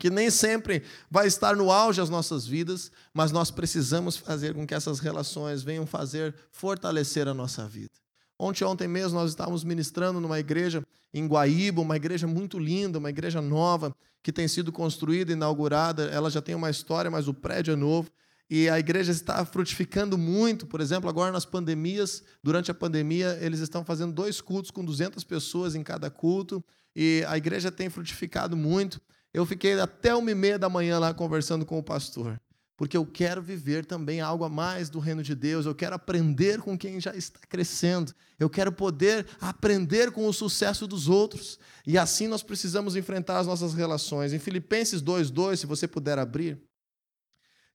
[0.00, 4.66] que nem sempre vai estar no auge as nossas vidas, mas nós precisamos fazer com
[4.66, 7.92] que essas relações venham fazer fortalecer a nossa vida.
[8.38, 10.82] Ontem, ontem mesmo, nós estávamos ministrando numa igreja
[11.12, 16.04] em Guaíba, uma igreja muito linda, uma igreja nova, que tem sido construída, inaugurada.
[16.04, 18.10] Ela já tem uma história, mas o prédio é novo.
[18.48, 20.66] E a igreja está frutificando muito.
[20.66, 25.22] Por exemplo, agora nas pandemias, durante a pandemia, eles estão fazendo dois cultos com 200
[25.24, 26.64] pessoas em cada culto.
[26.96, 29.00] E a igreja tem frutificado muito.
[29.32, 32.40] Eu fiquei até uma e meia da manhã lá conversando com o pastor,
[32.76, 36.60] porque eu quero viver também algo a mais do reino de Deus, eu quero aprender
[36.60, 41.96] com quem já está crescendo, eu quero poder aprender com o sucesso dos outros, e
[41.96, 44.32] assim nós precisamos enfrentar as nossas relações.
[44.32, 46.60] Em Filipenses 2,2, se você puder abrir,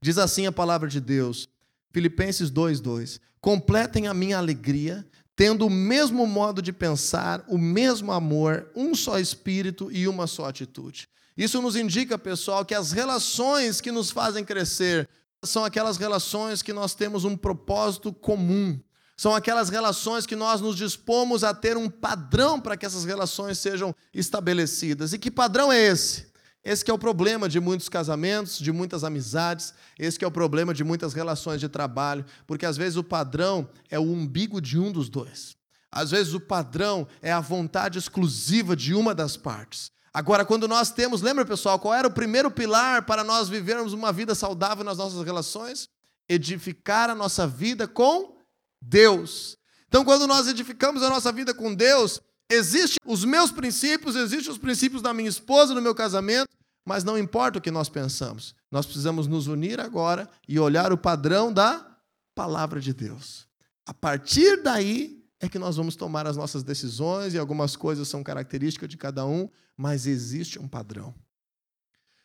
[0.02, 1.48] diz assim a palavra de Deus,
[1.94, 8.70] Filipenses 2,2: Completem a minha alegria, tendo o mesmo modo de pensar, o mesmo amor,
[8.76, 11.08] um só espírito e uma só atitude.
[11.38, 15.10] Isso nos indica, pessoal, que as relações que nos fazem crescer
[15.44, 18.80] são aquelas relações que nós temos um propósito comum.
[19.18, 23.58] São aquelas relações que nós nos dispomos a ter um padrão para que essas relações
[23.58, 25.14] sejam estabelecidas.
[25.14, 26.28] E que padrão é esse?
[26.64, 30.84] Esse é o problema de muitos casamentos, de muitas amizades, esse é o problema de
[30.84, 35.08] muitas relações de trabalho, porque às vezes o padrão é o umbigo de um dos
[35.08, 35.56] dois.
[35.92, 39.92] Às vezes o padrão é a vontade exclusiva de uma das partes.
[40.16, 44.14] Agora, quando nós temos, lembra pessoal, qual era o primeiro pilar para nós vivermos uma
[44.14, 45.90] vida saudável nas nossas relações?
[46.30, 48.38] Edificar a nossa vida com
[48.82, 49.58] Deus.
[49.90, 54.58] Então, quando nós edificamos a nossa vida com Deus, existem os meus princípios, existem os
[54.58, 56.48] princípios da minha esposa no meu casamento,
[56.86, 60.98] mas não importa o que nós pensamos, nós precisamos nos unir agora e olhar o
[60.98, 61.86] padrão da
[62.34, 63.50] palavra de Deus.
[63.86, 68.24] A partir daí, é que nós vamos tomar as nossas decisões e algumas coisas são
[68.24, 71.14] características de cada um, mas existe um padrão.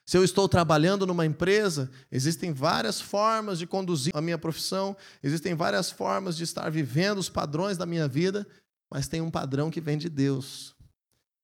[0.07, 5.55] Se eu estou trabalhando numa empresa, existem várias formas de conduzir a minha profissão, existem
[5.55, 8.47] várias formas de estar vivendo os padrões da minha vida,
[8.91, 10.75] mas tem um padrão que vem de Deus.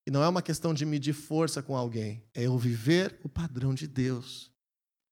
[0.05, 3.73] E não é uma questão de medir força com alguém, é eu viver o padrão
[3.73, 4.51] de Deus.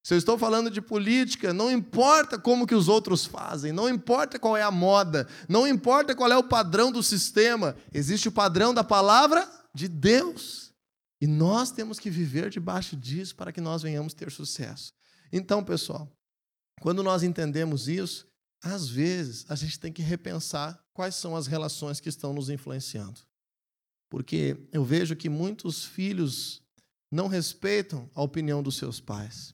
[0.04, 4.38] Se eu estou falando de política, não importa como que os outros fazem, não importa
[4.38, 8.74] qual é a moda, não importa qual é o padrão do sistema, existe o padrão
[8.74, 10.74] da palavra de Deus.
[11.22, 14.92] E nós temos que viver debaixo disso para que nós venhamos ter sucesso.
[15.32, 16.12] Então, pessoal,
[16.82, 18.26] quando nós entendemos isso,
[18.62, 23.20] às vezes a gente tem que repensar quais são as relações que estão nos influenciando.
[24.10, 26.62] porque eu vejo que muitos filhos
[27.10, 29.52] não respeitam a opinião dos seus pais,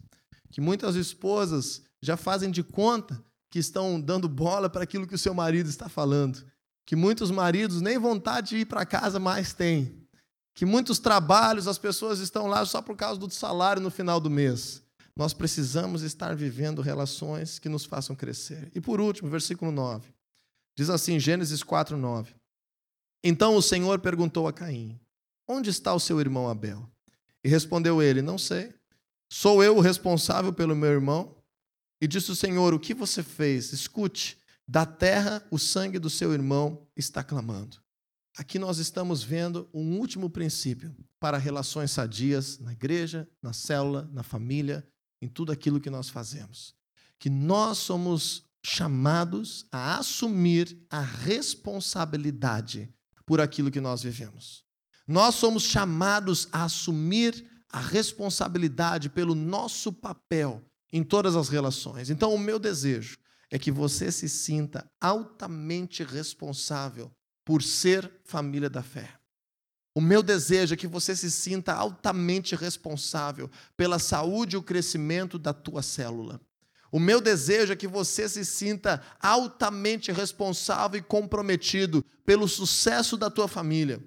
[0.50, 5.18] que muitas esposas já fazem de conta que estão dando bola para aquilo que o
[5.18, 6.44] seu marido está falando,
[6.86, 10.06] que muitos maridos nem vontade de ir para casa mais têm,
[10.54, 14.30] que muitos trabalhos as pessoas estão lá só por causa do salário no final do
[14.30, 14.82] mês.
[15.16, 18.70] Nós precisamos estar vivendo relações que nos façam crescer.
[18.74, 20.08] E por último, versículo 9.
[20.76, 22.34] Diz assim, Gênesis 4, 9.
[23.22, 24.98] Então o Senhor perguntou a Caim:
[25.46, 26.88] Onde está o seu irmão Abel?
[27.44, 28.74] E respondeu ele: Não sei.
[29.32, 31.36] Sou eu o responsável pelo meu irmão?
[32.00, 33.72] E disse o Senhor: O que você fez?
[33.72, 37.78] Escute, da terra o sangue do seu irmão está clamando.
[38.36, 44.22] Aqui nós estamos vendo um último princípio para relações sadias na igreja, na célula, na
[44.22, 44.86] família,
[45.20, 46.74] em tudo aquilo que nós fazemos.
[47.18, 52.92] Que nós somos chamados a assumir a responsabilidade
[53.26, 54.64] por aquilo que nós vivemos.
[55.06, 60.62] Nós somos chamados a assumir a responsabilidade pelo nosso papel
[60.92, 62.10] em todas as relações.
[62.10, 63.16] Então, o meu desejo
[63.50, 67.10] é que você se sinta altamente responsável
[67.44, 69.20] por ser família da fé.
[69.94, 75.38] O meu desejo é que você se sinta altamente responsável pela saúde e o crescimento
[75.38, 76.40] da tua célula.
[76.92, 83.30] O meu desejo é que você se sinta altamente responsável e comprometido pelo sucesso da
[83.30, 84.02] tua família.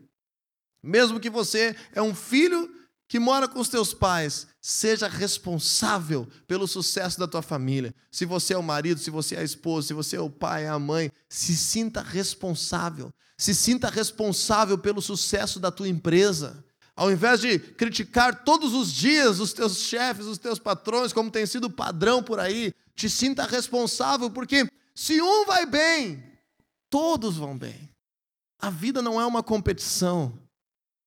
[0.81, 2.69] Mesmo que você é um filho
[3.07, 7.93] que mora com os teus pais, seja responsável pelo sucesso da tua família.
[8.11, 10.67] Se você é o marido, se você é a esposa, se você é o pai,
[10.67, 13.13] a mãe, se sinta responsável.
[13.37, 16.63] Se sinta responsável pelo sucesso da tua empresa.
[16.95, 21.45] Ao invés de criticar todos os dias os teus chefes, os teus patrões, como tem
[21.45, 26.23] sido padrão por aí, te sinta responsável, porque se um vai bem,
[26.89, 27.89] todos vão bem.
[28.59, 30.39] A vida não é uma competição.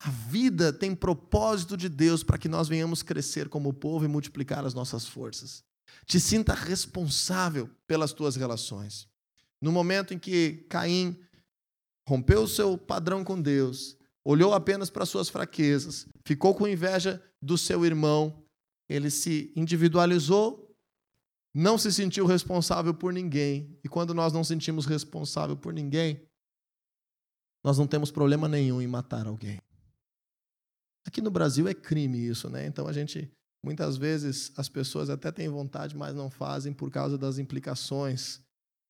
[0.00, 4.64] A vida tem propósito de Deus para que nós venhamos crescer como povo e multiplicar
[4.64, 5.64] as nossas forças.
[6.04, 9.08] Te sinta responsável pelas tuas relações.
[9.60, 11.18] No momento em que Caim
[12.06, 17.56] rompeu o seu padrão com Deus, olhou apenas para suas fraquezas, ficou com inveja do
[17.56, 18.44] seu irmão,
[18.88, 20.66] ele se individualizou,
[21.54, 23.78] não se sentiu responsável por ninguém.
[23.82, 26.22] E quando nós não sentimos responsável por ninguém,
[27.64, 29.58] nós não temos problema nenhum em matar alguém.
[31.06, 32.66] Aqui no Brasil é crime isso, né?
[32.66, 33.30] Então a gente
[33.64, 38.40] muitas vezes as pessoas até têm vontade, mas não fazem por causa das implicações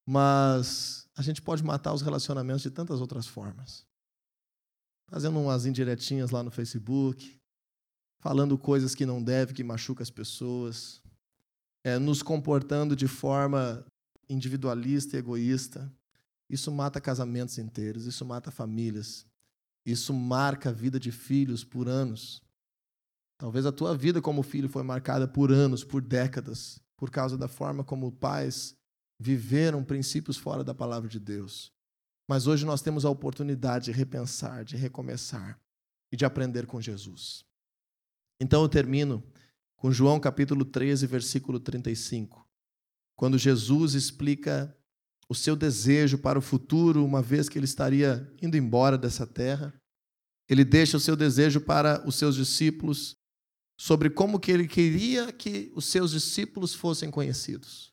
[0.07, 3.85] mas a gente pode matar os relacionamentos de tantas outras formas.
[5.11, 7.37] Fazendo umas indiretinhas lá no Facebook,
[8.21, 11.03] falando coisas que não deve, que machuca as pessoas,
[11.85, 13.85] é, nos comportando de forma
[14.29, 15.93] individualista e egoísta.
[16.49, 19.27] Isso mata casamentos inteiros, isso mata famílias,
[19.87, 22.43] isso marca a vida de filhos por anos.
[23.39, 27.47] Talvez a tua vida como filho foi marcada por anos, por décadas, por causa da
[27.47, 28.77] forma como pais
[29.19, 31.73] viveram princípios fora da palavra de Deus.
[32.29, 35.61] Mas hoje nós temos a oportunidade de repensar, de recomeçar
[36.13, 37.45] e de aprender com Jesus.
[38.41, 39.23] Então eu termino
[39.77, 42.45] com João capítulo 13, versículo 35,
[43.15, 44.77] quando Jesus explica
[45.29, 49.75] o seu desejo para o futuro, uma vez que ele estaria indo embora dessa terra.
[50.49, 53.17] Ele deixa o seu desejo para os seus discípulos
[53.79, 57.93] sobre como que ele queria que os seus discípulos fossem conhecidos.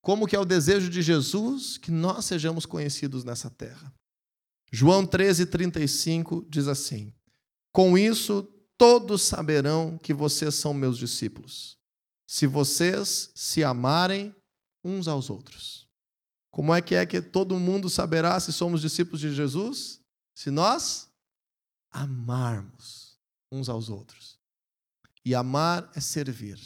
[0.00, 3.94] Como que é o desejo de Jesus que nós sejamos conhecidos nessa terra.
[4.72, 7.12] João 13:35 diz assim:
[7.72, 11.76] Com isso todos saberão que vocês são meus discípulos,
[12.26, 14.34] se vocês se amarem
[14.82, 15.86] uns aos outros.
[16.52, 20.00] Como é que é que todo mundo saberá se somos discípulos de Jesus?
[20.36, 21.10] Se nós
[21.90, 23.18] amarmos
[23.50, 24.38] uns aos outros.
[25.24, 26.58] E amar é servir.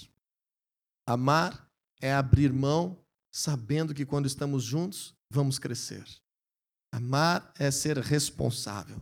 [1.07, 1.71] Amar
[2.01, 2.99] é abrir mão
[3.33, 6.05] sabendo que quando estamos juntos, vamos crescer.
[6.93, 9.01] Amar é ser responsável.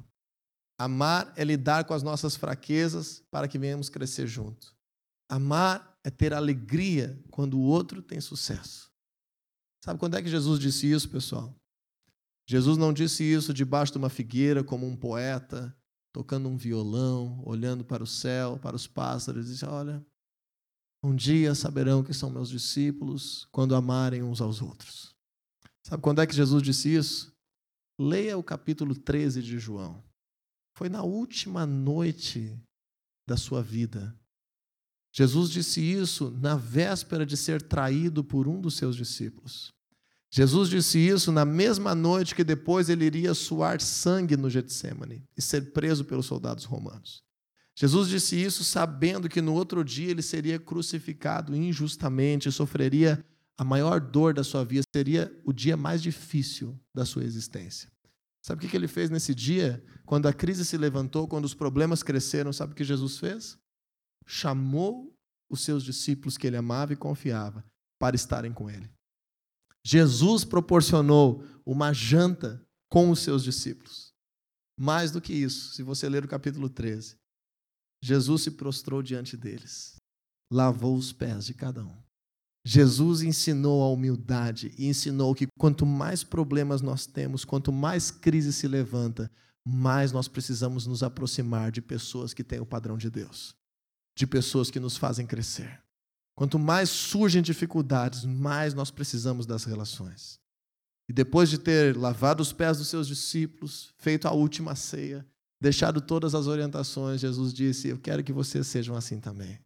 [0.79, 4.75] Amar é lidar com as nossas fraquezas para que venhamos crescer junto.
[5.31, 8.94] Amar é ter alegria quando o outro tem sucesso.
[9.85, 11.55] Sabe quando é que Jesus disse isso, pessoal?
[12.49, 15.77] Jesus não disse isso debaixo de uma figueira como um poeta,
[16.11, 20.03] tocando um violão, olhando para o céu, para os pássaros, e disse: Olha,
[21.03, 25.15] um dia saberão que são meus discípulos quando amarem uns aos outros.
[25.87, 27.31] Sabe quando é que Jesus disse isso?
[28.01, 30.03] Leia o capítulo 13 de João.
[30.79, 32.59] Foi na última noite
[33.29, 34.19] da sua vida.
[35.13, 39.74] Jesus disse isso na véspera de ser traído por um dos seus discípulos.
[40.37, 45.41] Jesus disse isso na mesma noite que depois ele iria suar sangue no Getsemane e
[45.41, 47.23] ser preso pelos soldados romanos.
[47.77, 53.25] Jesus disse isso sabendo que no outro dia ele seria crucificado injustamente sofreria
[53.57, 57.89] a maior dor da sua vida, seria o dia mais difícil da sua existência.
[58.43, 59.85] Sabe o que ele fez nesse dia?
[60.05, 63.57] Quando a crise se levantou, quando os problemas cresceram, sabe o que Jesus fez?
[64.27, 65.17] Chamou
[65.49, 67.65] os seus discípulos que ele amava e confiava
[68.01, 68.91] para estarem com ele.
[69.85, 74.13] Jesus proporcionou uma janta com os seus discípulos.
[74.79, 77.17] Mais do que isso, se você ler o capítulo 13,
[78.03, 79.97] Jesus se prostrou diante deles,
[80.53, 81.97] lavou os pés de cada um.
[82.67, 88.53] Jesus ensinou a humildade e ensinou que quanto mais problemas nós temos, quanto mais crise
[88.53, 89.31] se levanta,
[89.67, 93.55] mais nós precisamos nos aproximar de pessoas que têm o padrão de Deus,
[94.17, 95.84] de pessoas que nos fazem crescer.
[96.37, 100.41] Quanto mais surgem dificuldades, mais nós precisamos das relações.
[101.09, 105.25] E depois de ter lavado os pés dos seus discípulos, feito a última ceia,
[105.61, 109.61] deixado todas as orientações, Jesus disse: Eu quero que vocês sejam assim também.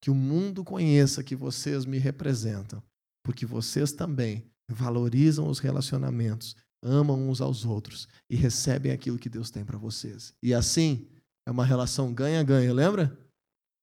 [0.00, 2.82] Que o mundo conheça que vocês me representam,
[3.22, 9.50] porque vocês também valorizam os relacionamentos, amam uns aos outros e recebem aquilo que Deus
[9.50, 10.32] tem para vocês.
[10.42, 11.06] E assim,
[11.46, 13.18] é uma relação ganha-ganha, lembra?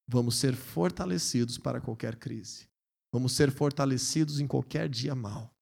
[0.07, 2.67] Vamos ser fortalecidos para qualquer crise.
[3.11, 5.53] Vamos ser fortalecidos em qualquer dia mal.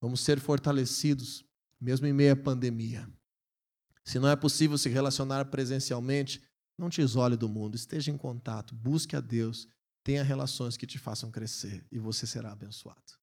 [0.00, 1.44] Vamos ser fortalecidos
[1.80, 3.08] mesmo em meio à pandemia.
[4.04, 6.42] Se não é possível se relacionar presencialmente,
[6.78, 9.66] não te isole do mundo, esteja em contato, busque a Deus,
[10.04, 13.15] tenha relações que te façam crescer e você será abençoado.